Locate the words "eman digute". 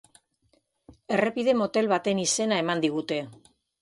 2.67-3.21